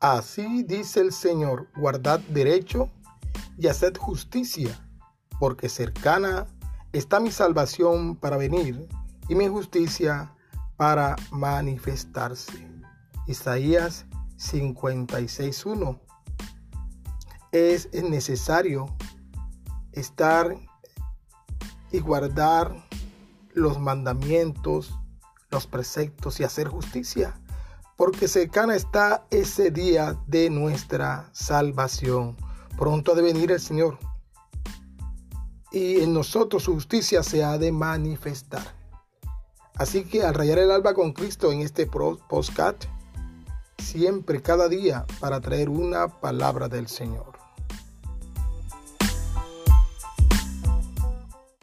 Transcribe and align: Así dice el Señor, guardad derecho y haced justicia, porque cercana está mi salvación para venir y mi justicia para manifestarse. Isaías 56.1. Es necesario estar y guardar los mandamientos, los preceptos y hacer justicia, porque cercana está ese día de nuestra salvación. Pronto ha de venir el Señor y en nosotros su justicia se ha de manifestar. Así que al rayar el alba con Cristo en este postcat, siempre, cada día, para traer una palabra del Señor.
Así 0.00 0.62
dice 0.62 1.00
el 1.00 1.12
Señor, 1.12 1.68
guardad 1.76 2.20
derecho 2.20 2.88
y 3.56 3.66
haced 3.66 3.96
justicia, 3.96 4.78
porque 5.40 5.68
cercana 5.68 6.46
está 6.92 7.18
mi 7.18 7.32
salvación 7.32 8.14
para 8.14 8.36
venir 8.36 8.88
y 9.28 9.34
mi 9.34 9.48
justicia 9.48 10.32
para 10.76 11.16
manifestarse. 11.32 12.64
Isaías 13.26 14.06
56.1. 14.36 16.00
Es 17.50 17.92
necesario 17.92 18.86
estar 19.90 20.56
y 21.90 21.98
guardar 21.98 22.86
los 23.52 23.80
mandamientos, 23.80 24.96
los 25.50 25.66
preceptos 25.66 26.38
y 26.38 26.44
hacer 26.44 26.68
justicia, 26.68 27.40
porque 27.98 28.28
cercana 28.28 28.76
está 28.76 29.26
ese 29.28 29.72
día 29.72 30.16
de 30.28 30.50
nuestra 30.50 31.28
salvación. 31.32 32.36
Pronto 32.78 33.10
ha 33.10 33.14
de 33.16 33.22
venir 33.22 33.50
el 33.50 33.58
Señor 33.58 33.98
y 35.72 36.00
en 36.00 36.14
nosotros 36.14 36.62
su 36.62 36.74
justicia 36.74 37.24
se 37.24 37.42
ha 37.42 37.58
de 37.58 37.72
manifestar. 37.72 38.62
Así 39.74 40.04
que 40.04 40.22
al 40.22 40.34
rayar 40.34 40.58
el 40.58 40.70
alba 40.70 40.94
con 40.94 41.12
Cristo 41.12 41.50
en 41.50 41.60
este 41.60 41.86
postcat, 41.86 42.84
siempre, 43.78 44.42
cada 44.42 44.68
día, 44.68 45.04
para 45.18 45.40
traer 45.40 45.68
una 45.68 46.20
palabra 46.20 46.68
del 46.68 46.86
Señor. 46.86 47.37